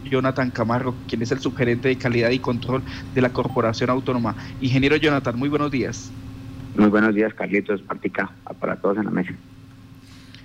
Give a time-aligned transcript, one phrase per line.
[0.00, 4.36] Jonathan Camargo, quien es el subgerente de calidad y control de la Corporación Autónoma.
[4.60, 6.12] Ingeniero Jonathan, muy buenos días.
[6.74, 9.34] Muy buenos días, Carlitos, Partica, para todos en la mesa.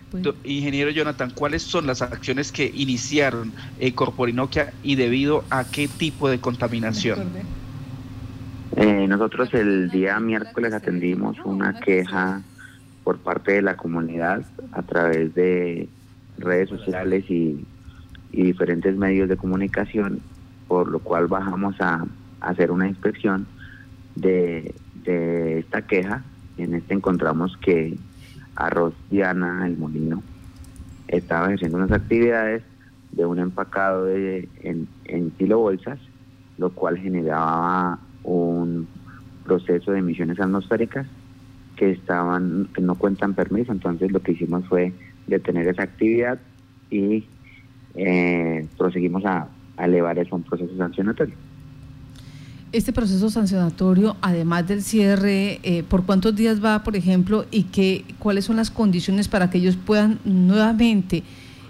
[0.10, 5.88] Pues ingeniero Jonathan, ¿cuáles son las acciones que iniciaron eh, Corporinoquia y debido a qué
[5.88, 7.34] tipo de contaminación?
[8.76, 12.42] Eh, nosotros el día miércoles atendimos una queja
[13.04, 15.90] por parte de la comunidad a través de
[16.38, 17.66] redes sociales y,
[18.32, 20.20] diferentes medios de comunicación,
[20.68, 22.06] por lo cual bajamos a,
[22.40, 23.48] hacer una inspección
[24.16, 26.24] de, esta queja.
[26.58, 27.98] En este encontramos que
[28.56, 30.22] Arroz Diana, el molino,
[31.08, 32.64] estaba haciendo unas actividades
[33.14, 36.00] de un empacado de, en, en bolsas,
[36.58, 38.88] lo cual generaba un
[39.46, 41.08] proceso de emisiones atmosféricas
[41.78, 43.72] que estaban no cuentan permiso.
[43.72, 44.94] Entonces lo que hicimos fue
[45.28, 46.40] detener esa actividad
[46.90, 47.26] y
[47.98, 51.36] eh, proseguimos a, a elevar eso a un proceso sancionatorio.
[52.74, 58.04] Este proceso sancionatorio, además del cierre, eh, ¿por cuántos días va, por ejemplo, y qué,
[58.20, 61.24] cuáles son las condiciones para que ellos puedan nuevamente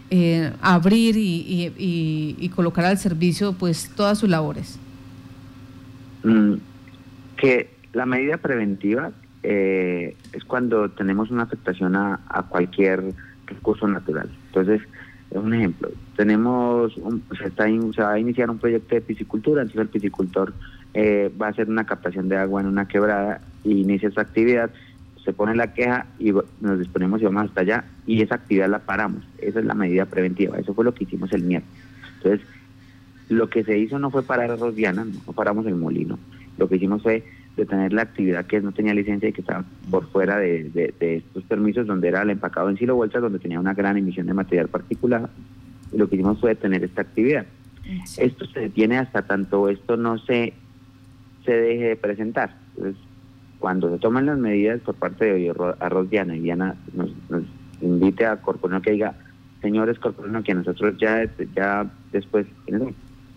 [0.09, 4.79] eh, abrir y, colocar al servicio pues todas sus labores?
[6.23, 6.55] Mm,
[7.37, 9.11] que la medida preventiva
[9.43, 13.13] eh, es cuando tenemos una afectación a, cualquier
[13.45, 14.29] recurso natural.
[14.47, 14.81] Entonces,
[15.39, 16.93] un ejemplo, tenemos
[17.37, 20.53] se, está, se va a iniciar un proyecto de piscicultura, entonces el piscicultor
[20.93, 24.69] eh, va a hacer una captación de agua en una quebrada y inicia esa actividad,
[25.23, 28.79] se pone la queja y nos disponemos y vamos hasta allá y esa actividad la
[28.79, 29.23] paramos.
[29.39, 31.77] Esa es la medida preventiva, eso fue lo que hicimos el miércoles.
[32.17, 32.47] Entonces,
[33.29, 36.17] lo que se hizo no fue parar a Rosdiana, no paramos el molino,
[36.57, 37.23] lo que hicimos fue
[37.57, 41.87] detener la actividad que no tenía licencia y que estaba por fuera de, estos permisos,
[41.87, 45.29] donde era el empacado en silo vueltas, donde tenía una gran emisión de material particulado.
[45.91, 47.45] Y lo que hicimos fue detener esta actividad.
[48.17, 50.53] Esto se detiene hasta tanto esto no se
[51.45, 52.57] se deje de presentar.
[52.75, 53.01] Entonces,
[53.57, 57.09] cuando se toman las medidas por parte de Arroz Diana y Diana nos,
[57.81, 59.15] invite a Corporino que diga,
[59.61, 62.93] señores Corporino, que nosotros ya, ya después, en,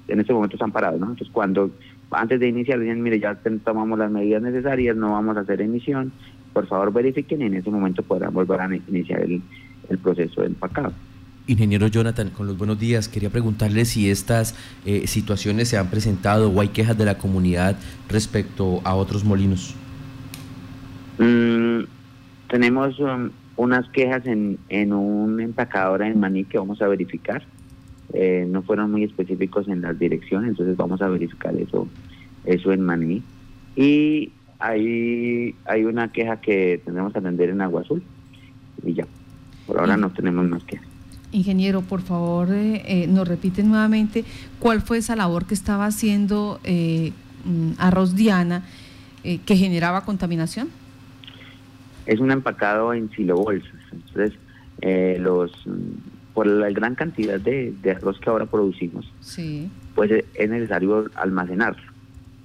[0.09, 1.07] en este momento están parados, ¿no?
[1.07, 1.71] Entonces, cuando
[2.11, 6.13] antes de iniciar dicen, mire, ya tomamos las medidas necesarias, no vamos a hacer emisión,
[6.53, 9.43] por favor verifiquen y en ese momento podrán volver a iniciar el,
[9.89, 10.93] el proceso de empacado.
[11.47, 14.55] Ingeniero Jonathan, con los buenos días, quería preguntarle si estas
[14.85, 17.77] eh, situaciones se han presentado o hay quejas de la comunidad
[18.09, 19.75] respecto a otros molinos.
[21.19, 21.85] Mm,
[22.49, 27.43] tenemos um, unas quejas en, en un empacadora en Maní que vamos a verificar.
[28.13, 31.89] Eh, no fueron muy específicos en las direcciones, entonces vamos a verificar eso,
[32.45, 33.23] eso en Maní.
[33.77, 38.03] Y hay, hay una queja que tendremos que atender en Agua Azul.
[38.85, 39.07] Y ya,
[39.67, 40.87] por ahora no tenemos más quejas.
[41.33, 44.25] Ingeniero, por favor, eh, eh, nos repite nuevamente
[44.59, 47.13] cuál fue esa labor que estaba haciendo eh,
[47.45, 48.65] mm, Arroz Diana
[49.23, 50.69] que generaba contaminación.
[52.07, 53.71] Es un empacado en silobolsas.
[53.93, 54.33] Entonces,
[55.21, 55.53] los
[56.35, 59.71] por la gran cantidad de, arroz que ahora producimos, sí.
[59.95, 61.83] pues es necesario almacenarlo.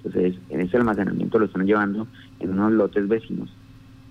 [0.03, 2.07] Entonces, en ese almacenamiento lo están llevando
[2.39, 3.49] en unos lotes vecinos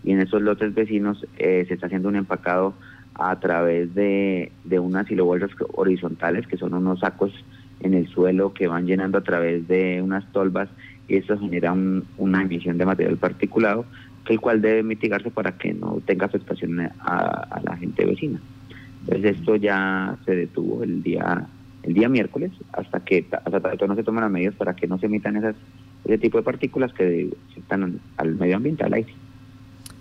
[0.02, 2.74] y en esos lotes vecinos se está haciendo un empacado
[3.14, 7.32] a través de, de unas silobolsas horizontales, que son unos sacos
[7.80, 10.68] en el suelo que van llenando a través de unas tolvas
[11.06, 11.74] y eso genera
[12.16, 13.84] una emisión de material particulado
[14.24, 18.40] que el cual debe mitigarse para que no tenga afectación a, la gente vecina.
[19.06, 21.46] Entonces esto ya se detuvo el día
[21.82, 24.98] el día miércoles hasta que hasta tanto no se toman las medidas para que no
[24.98, 25.54] se emitan esas
[26.04, 29.12] ese tipo de partículas que afectan al medio ambiente, al aire.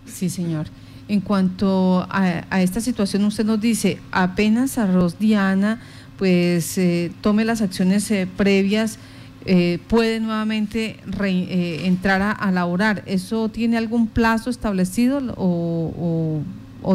[0.05, 0.67] Sí, señor.
[1.07, 5.81] En cuanto a, esta situación, usted nos dice, apenas Arroz Diana,
[6.17, 8.99] pues eh, tome las acciones eh, previas,
[9.45, 10.97] eh, puede nuevamente
[11.85, 13.03] entrar a, laborar.
[13.05, 16.41] ¿Eso tiene algún plazo establecido o,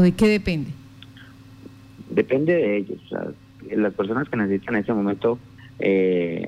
[0.01, 0.71] de qué depende?
[2.19, 3.01] Depende de ellos.
[3.71, 5.39] las personas que necesitan en ese momento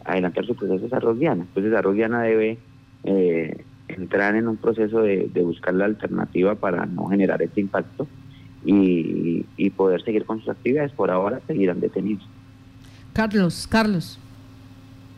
[0.05, 1.43] adelantar su proceso es Arroz Diana.
[1.43, 2.59] Entonces Arroz Diana debe
[3.97, 8.07] entrar en un proceso de, buscar la alternativa para no generar este impacto
[8.65, 9.45] y,
[9.77, 10.93] poder seguir con sus actividades.
[10.93, 12.27] Por ahora seguirán detenidos.
[13.13, 14.19] Carlos, Carlos.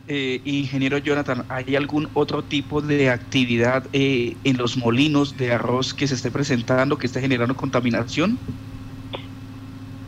[0.07, 5.93] Eh, ingeniero Jonathan, ¿hay algún otro tipo de actividad eh, en los molinos de arroz
[5.93, 8.37] que se esté presentando, que esté generando contaminación?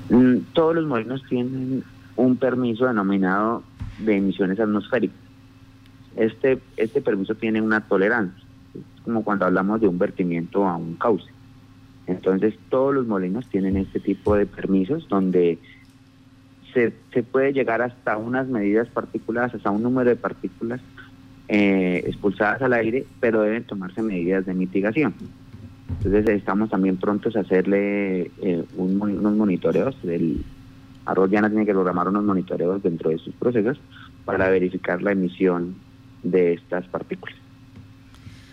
[0.09, 1.83] Mm, todos los molinos tienen
[2.15, 3.63] un permiso denominado
[3.99, 5.17] de emisiones atmosféricas.
[6.15, 8.45] Este, este permiso tiene una tolerancia
[9.05, 11.29] como cuando hablamos de un vertimiento a un cauce.
[12.07, 15.59] Entonces todos los molinos tienen este tipo de permisos donde
[16.73, 20.81] se, se puede llegar hasta unas medidas particulares, hasta un número de partículas
[21.47, 25.13] eh, expulsadas al aire, pero deben tomarse medidas de mitigación.
[25.89, 29.95] Entonces estamos también prontos a hacerle eh, unos monitoreos.
[30.03, 30.43] El
[31.05, 33.79] Arroz Llana tiene que programar unos monitoreos dentro de sus procesos
[34.25, 35.75] para verificar la emisión
[36.23, 37.37] de estas partículas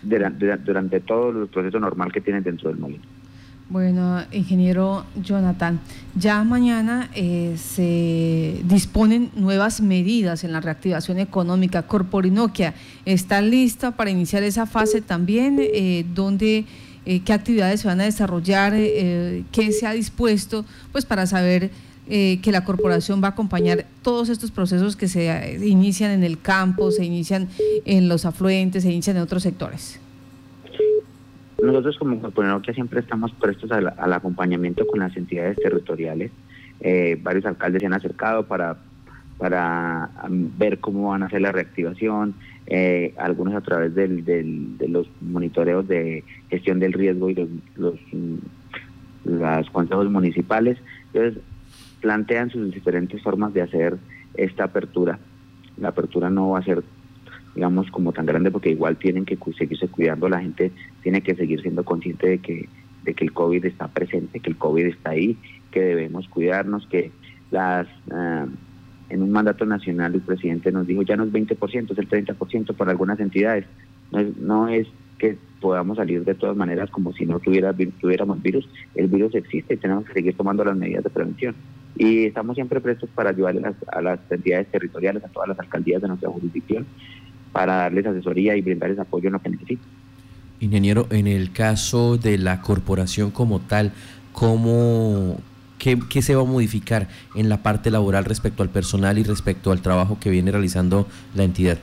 [0.03, 3.03] durante, durante todo el proceso normal que tienen dentro del molino.
[3.69, 5.79] Bueno, ingeniero Jonathan,
[6.15, 11.83] ya mañana eh, se disponen nuevas medidas en la reactivación económica.
[11.83, 12.75] Corporinoquia
[13.05, 16.65] está lista para iniciar esa fase también, eh, donde
[17.05, 21.71] eh, qué actividades se van a desarrollar, qué se ha dispuesto, pues para saber
[22.05, 26.91] que la corporación va a acompañar todos estos procesos que se inician en el campo,
[26.91, 27.47] se inician
[27.85, 30.01] en los afluentes, se inician en otros sectores.
[31.63, 36.29] Nosotros como que siempre estamos prestos al, acompañamiento con las entidades territoriales.
[36.81, 38.75] Eh, varios alcaldes se han acercado para,
[39.37, 42.35] para ver cómo van a hacer la reactivación,
[42.67, 49.69] eh, algunos a través del, de los monitoreos de gestión del riesgo y los, los,
[49.71, 50.77] consejos municipales.
[51.13, 51.41] Entonces,
[52.01, 53.97] plantean sus diferentes formas de hacer
[54.35, 55.19] esta apertura.
[55.77, 56.83] La apertura no va a ser
[57.55, 60.71] digamos, como tan grande porque igual tienen que seguirse cuidando, la gente
[61.03, 62.67] tiene que seguir siendo consciente de que,
[63.03, 65.37] de que el COVID está presente, que el COVID está ahí,
[65.69, 67.11] que debemos cuidarnos, que
[67.51, 67.87] las...
[68.11, 68.47] Ah,
[69.09, 72.75] en un mandato nacional el presidente nos dijo ya no es 20%, es el 30%
[72.75, 73.65] para algunas entidades.
[74.11, 78.41] No es, no es que podamos salir de todas maneras como si no tuviera, tuviéramos
[78.41, 78.67] virus.
[78.95, 81.55] El virus existe y tenemos que seguir tomando las medidas de prevención.
[81.95, 85.59] Y estamos siempre prestos para ayudarle a las, a las entidades territoriales, a todas las
[85.59, 86.85] alcaldías de nuestra jurisdicción,
[87.51, 89.87] para darles asesoría y brindarles apoyo en lo que necesiten.
[90.59, 93.91] Ingeniero, en el caso de la corporación como tal,
[94.31, 95.37] ¿cómo,
[95.83, 99.81] qué, se va a modificar en la parte laboral respecto al personal y respecto al
[99.81, 101.77] trabajo que viene realizando la entidad?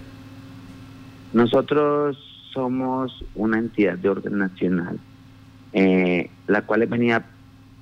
[1.32, 2.18] Nosotros
[2.52, 4.98] somos una entidad de orden nacional,
[5.72, 7.24] eh, la cual venía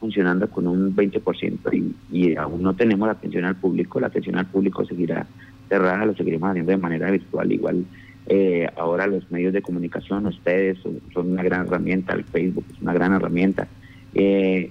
[0.00, 4.00] funcionando con un 20% y, y aún no tenemos atención al público.
[4.00, 5.26] La atención al público seguirá
[5.68, 7.50] cerrada, lo seguiremos haciendo de manera virtual.
[7.50, 7.84] Igual
[8.30, 10.78] eh, ahora los medios de comunicación, ustedes
[11.14, 13.66] son, una gran herramienta, el Facebook es una gran herramienta.
[14.14, 14.70] Eh,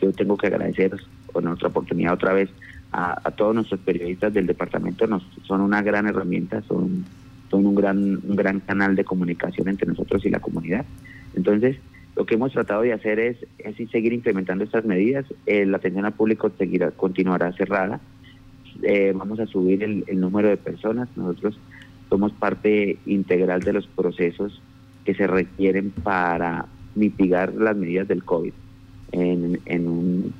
[0.00, 0.92] yo tengo que agradecer
[1.32, 2.50] con otra oportunidad otra vez
[2.92, 7.04] a, todos nuestros periodistas del departamento, nos, son una gran herramienta, son,
[7.48, 10.84] son un, gran, un gran canal de comunicación entre nosotros y la comunidad.
[11.36, 11.76] Entonces,
[12.16, 15.24] lo que hemos tratado de hacer es, es seguir implementando estas medidas.
[15.46, 18.00] Eh, la atención al público seguirá, continuará cerrada
[18.82, 21.08] eh, vamos a subir el, número de personas.
[21.16, 21.58] Nosotros
[22.08, 24.60] somos parte integral de los procesos
[25.04, 28.52] que se requieren para mitigar las medidas del COVID.
[29.12, 30.32] En, un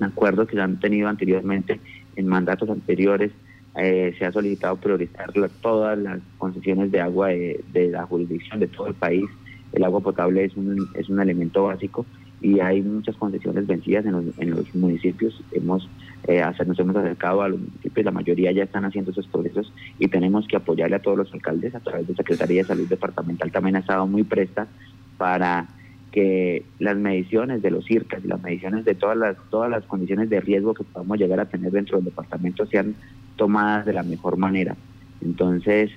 [0.00, 1.80] acuerdo que se han tenido anteriormente,
[2.16, 3.32] en mandatos anteriores,
[3.76, 8.68] eh, se ha solicitado priorizar todas las concesiones de agua de, de, la jurisdicción de
[8.68, 9.24] todo el país.
[9.72, 12.06] El agua potable es un, es un elemento básico
[12.40, 15.42] y hay muchas concesiones vencidas en los, en los municipios.
[15.52, 15.88] Hemos
[16.28, 20.08] eh, nos hemos acercado a los municipios, la mayoría ya están haciendo esos procesos y
[20.08, 23.52] tenemos que apoyarle a todos los alcaldes a través de Secretaría de Salud Departamental.
[23.52, 24.66] También ha estado muy presta
[25.18, 25.66] para
[26.16, 30.30] que las mediciones de los IRCAS y las mediciones de todas las todas las condiciones
[30.30, 32.94] de riesgo que podamos llegar a tener dentro del departamento sean
[33.36, 34.76] tomadas de la mejor manera.
[35.20, 35.90] Entonces,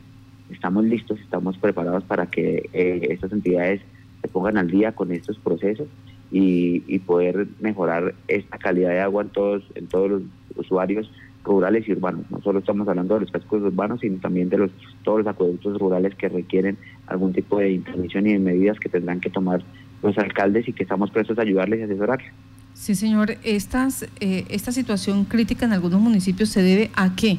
[0.52, 3.80] estamos listos, estamos preparados para que eh, estas entidades
[4.22, 5.88] se pongan al día con estos procesos
[6.32, 10.22] y, poder mejorar esta calidad de agua en todos, en todos los
[10.58, 11.10] usuarios
[11.46, 12.30] rurales y urbanos.
[12.30, 14.72] No solo estamos hablando de los cascos urbanos, sino también de los
[15.04, 19.22] todos los acueductos rurales que requieren algún tipo de intervención y de medidas que tendrán
[19.22, 19.64] que tomar
[20.02, 22.32] los alcaldes y que estamos prestos a ayudarles y asesorarles.
[22.74, 23.36] Sí, señor.
[23.44, 27.38] Estas, eh, esta situación crítica en algunos municipios se debe a qué?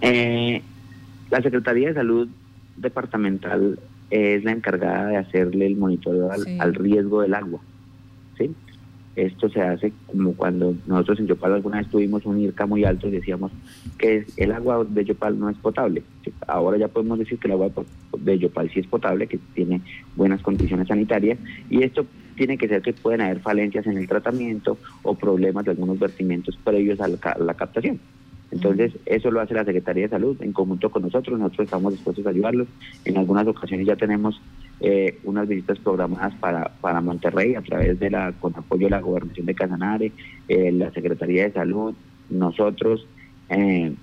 [0.00, 0.62] Eh,
[1.30, 2.28] la Secretaría de Salud
[2.76, 3.78] Departamental
[4.10, 7.60] es la encargada de hacerle el monitoreo al, riesgo del agua.
[8.36, 8.54] ¿sí?
[9.18, 13.08] Esto se hace como cuando nosotros en Yopal alguna vez tuvimos un IRCA muy alto
[13.08, 13.50] y decíamos
[13.98, 16.04] que el agua de Yopal no es potable.
[16.46, 17.68] Ahora ya podemos decir que el agua
[18.16, 19.80] de Yopal sí es potable, que tiene
[20.14, 21.36] buenas condiciones sanitarias
[21.68, 22.06] y esto
[22.36, 26.56] tiene que ser que pueden haber falencias en el tratamiento o problemas de algunos vertimientos
[26.62, 27.98] previos a la captación.
[28.50, 31.38] Entonces, eso lo hace la Secretaría de Salud en conjunto con nosotros.
[31.38, 32.66] Nosotros estamos dispuestos a ayudarlos.
[33.04, 34.40] En algunas ocasiones ya tenemos
[34.80, 39.00] eh, unas visitas programadas para, para Monterrey a través de la, con apoyo de la
[39.00, 40.12] Gobernación de Casanare,
[40.48, 41.94] eh, la Secretaría de Salud,
[42.30, 43.06] nosotros.
[43.48, 43.94] Eh,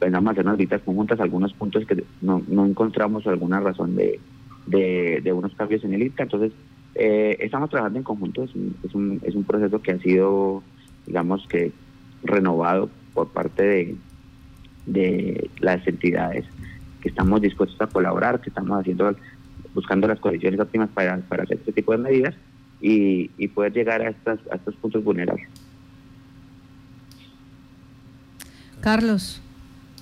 [0.00, 4.18] hacer unas visitas conjuntas, algunos puntos que no, no encontramos alguna razón de,
[4.66, 6.22] de, unos cambios en el ITCA.
[6.22, 6.52] Entonces,
[6.94, 8.44] eh, estamos trabajando en conjunto.
[8.44, 10.62] Es un, es un, es un proceso que ha sido
[11.06, 11.72] digamos que
[12.22, 13.96] renovado por parte de,
[14.86, 16.44] de las entidades
[17.00, 19.14] que estamos dispuestos a colaborar, que estamos haciendo
[19.74, 22.34] buscando las condiciones óptimas para, para hacer este tipo de medidas
[22.80, 25.48] y, y poder llegar a, estas, a estos puntos vulnerables.
[28.80, 29.42] Carlos.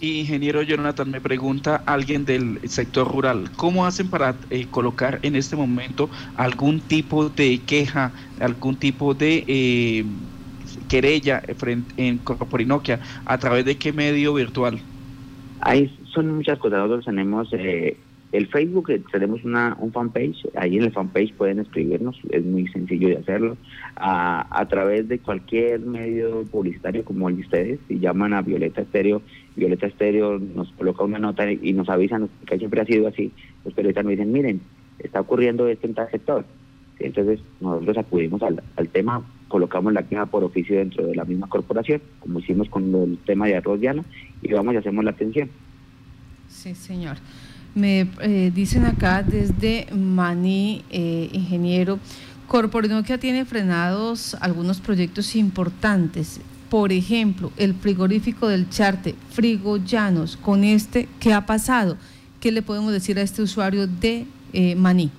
[0.01, 5.57] Ingeniero Jonathan, me pregunta alguien del sector rural, ¿cómo hacen para eh, colocar en este
[5.57, 10.05] momento algún tipo de queja, algún tipo de eh,
[10.89, 11.43] querella
[11.97, 13.01] en Corporinoquia?
[13.25, 14.79] ¿A través de qué medio virtual?
[15.61, 16.79] Ahí son muchas cosas.
[16.79, 17.97] Nosotros tenemos eh,
[18.33, 22.69] el Facebook, eh, tenemos una, un fanpage, ahí en el fanpage pueden escribirnos, es muy
[22.69, 23.57] sencillo de hacerlo,
[23.97, 28.83] a, a través de cualquier medio publicitario como el de ustedes, si llaman a Violeta
[28.83, 29.23] Estéreo,
[29.57, 33.33] Violeta Estéreo nos coloca una nota y nos avisan, que siempre ha sido así,
[33.65, 34.61] los periodistas nos dicen, miren,
[34.99, 36.45] está ocurriendo esto en tal sector.
[37.01, 41.49] Entonces nosotros acudimos al, al tema, colocamos la queja por oficio dentro de la misma
[41.49, 44.05] corporación, como hicimos con el tema de arroz llano,
[44.43, 45.49] y vamos y hacemos la atención.
[46.49, 47.17] Sí, señor.
[47.75, 51.99] Me eh, dicen acá desde Maní, eh, ingeniero,
[52.49, 56.41] Corporinoquia tiene frenados algunos proyectos importantes.
[56.71, 60.37] Por ejemplo, el frigorífico del Charte, Frigo Llanos.
[60.39, 61.99] Con este, ¿qué ha pasado?
[62.41, 65.11] ¿Qué le podemos decir a este usuario de eh, Maní?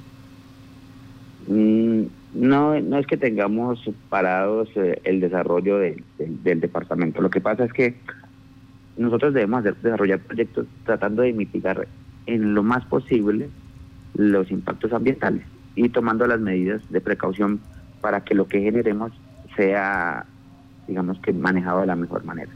[1.48, 2.04] Mm,
[2.34, 3.80] no, no es que tengamos
[4.10, 7.22] parados eh, el desarrollo del departamento.
[7.22, 7.96] Lo que pasa es que
[8.98, 11.88] nosotros debemos desarrollar proyectos tratando de mitigar
[12.34, 13.50] en lo más posible
[14.16, 15.44] los impactos ambientales
[15.76, 17.60] y tomando las medidas de precaución
[18.02, 19.12] para que lo que generemos
[19.56, 20.26] sea,
[20.88, 22.52] digamos que manejado de la mejor manera.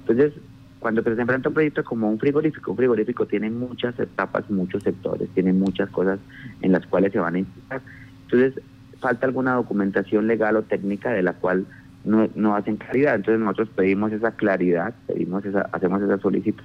[0.00, 0.32] Entonces,
[0.78, 5.28] cuando se enfrenta un proyecto como un frigorífico, un frigorífico tiene muchas etapas, muchos sectores,
[5.30, 6.18] tiene muchas cosas
[6.62, 7.82] en las cuales se van a implicar.
[8.24, 8.62] Entonces,
[9.00, 11.66] falta alguna documentación legal o técnica de la cual
[12.04, 13.16] no, no hacen claridad.
[13.16, 16.64] Entonces, nosotros pedimos esa claridad, pedimos esa, hacemos esa solicitud.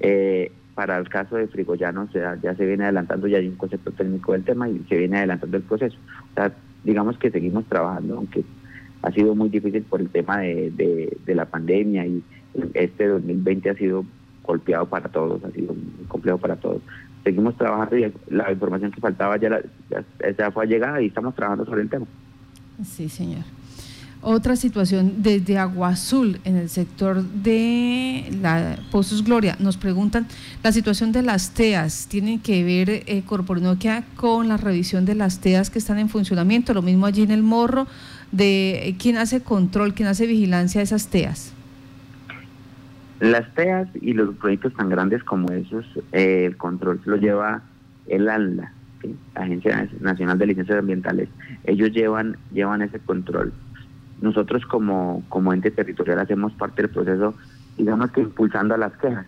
[0.00, 4.32] Eh, para el caso de Frigoyano ya, se viene adelantando, ya hay un concepto técnico
[4.32, 5.96] del tema y se viene adelantando el proceso.
[6.30, 6.52] O sea,
[6.84, 8.44] digamos que seguimos trabajando, aunque
[9.02, 12.22] ha sido muy difícil por el tema de, la pandemia y
[12.74, 14.04] este 2020 ha sido
[14.42, 15.74] golpeado para todos, ha sido
[16.08, 16.80] complejo para todos.
[17.24, 19.60] Seguimos trabajando y la información que faltaba ya,
[19.90, 20.04] ya,
[20.36, 22.06] ya fue llegada y estamos trabajando sobre el tema.
[22.82, 23.44] Sí, señor.
[24.24, 30.28] Otra situación desde Agua Azul, en el sector de la Pozos Gloria, nos preguntan,
[30.62, 35.40] la situación de las TEAS, ¿tiene que ver eh, Corporinoquia con la revisión de las
[35.40, 36.72] TEAS que están en funcionamiento?
[36.72, 37.88] Lo mismo allí en el Morro,
[38.30, 41.52] de eh, quién hace control, quién hace vigilancia de esas TEAS.
[43.18, 47.62] Las TEAS y los proyectos tan grandes como esos, eh, el control lo lleva
[48.06, 48.72] el ANLA,
[49.34, 51.28] Agencia Nacional de Licencias Ambientales.
[51.64, 53.52] Ellos llevan, llevan ese control
[54.22, 57.34] nosotros como, como ente territorial hacemos parte del proceso,
[57.76, 59.26] digamos que impulsando a las quejas.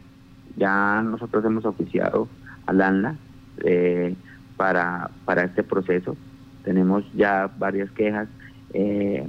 [0.56, 2.28] Ya nosotros hemos oficiado
[2.66, 3.16] al ANLA
[3.64, 4.14] eh,
[4.56, 6.16] para, para este proceso.
[6.62, 8.28] Tenemos ya varias quejas.
[8.72, 9.28] Eh,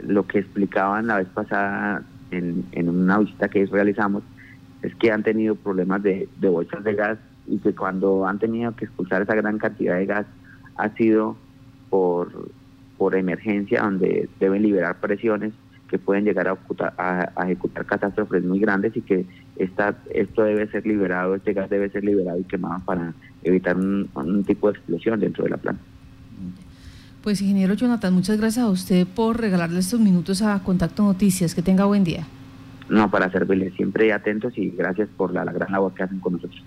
[0.00, 4.24] lo que explicaban la vez pasada en, en una visita que realizamos
[4.82, 8.74] es que han tenido problemas de, de bolsas de gas y que cuando han tenido
[8.74, 10.26] que expulsar esa gran cantidad de gas
[10.76, 11.36] ha sido
[11.90, 12.50] por
[13.00, 15.54] por emergencia donde deben liberar presiones
[15.88, 16.54] que pueden llegar
[16.98, 19.24] a, ejecutar catástrofes muy grandes y que
[19.56, 24.44] esta, esto debe ser liberado, este gas debe ser liberado y quemado para evitar un,
[24.46, 25.82] tipo de explosión dentro de la planta.
[27.22, 31.54] Pues ingeniero Jonathan, muchas gracias a usted por regalarle estos minutos a Contacto Noticias.
[31.54, 32.26] Que tenga buen día.
[32.90, 36.62] No, para servirle siempre atentos y gracias por la gran labor que hacen con nosotros.